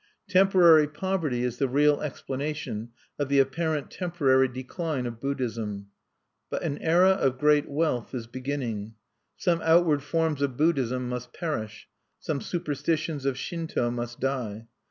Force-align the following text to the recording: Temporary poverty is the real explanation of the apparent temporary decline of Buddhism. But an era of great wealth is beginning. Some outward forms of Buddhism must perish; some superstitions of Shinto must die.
Temporary 0.27 0.87
poverty 0.87 1.43
is 1.43 1.59
the 1.59 1.67
real 1.69 2.01
explanation 2.01 2.89
of 3.19 3.29
the 3.29 3.37
apparent 3.37 3.91
temporary 3.91 4.47
decline 4.47 5.05
of 5.05 5.19
Buddhism. 5.21 5.91
But 6.49 6.63
an 6.63 6.79
era 6.79 7.09
of 7.11 7.37
great 7.37 7.69
wealth 7.69 8.15
is 8.15 8.25
beginning. 8.25 8.95
Some 9.37 9.61
outward 9.63 10.01
forms 10.01 10.41
of 10.41 10.57
Buddhism 10.57 11.07
must 11.07 11.33
perish; 11.35 11.87
some 12.19 12.41
superstitions 12.41 13.27
of 13.27 13.37
Shinto 13.37 13.91
must 13.91 14.19
die. 14.19 14.65